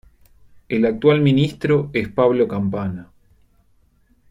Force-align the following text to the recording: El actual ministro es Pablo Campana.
El 0.67 0.83
actual 0.87 1.21
ministro 1.21 1.91
es 1.93 2.07
Pablo 2.09 2.47
Campana. 2.47 3.11